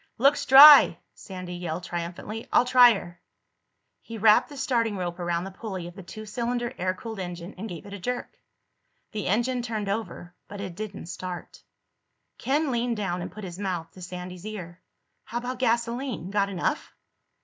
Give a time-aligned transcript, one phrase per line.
[0.17, 2.47] "Looks dry!" Sandy yelled triumphantly.
[2.51, 3.21] "I'll try her."
[4.01, 7.53] He wrapped the starting rope around the pulley of the two cylinder air cooled engine
[7.55, 8.35] and gave it a jerk.
[9.11, 11.61] The engine turned over, but it didn't start.
[12.39, 14.81] Ken leaned down and put his mouth to Sandy's ear.
[15.25, 16.31] "How about gasoline?
[16.31, 16.95] Got enough?"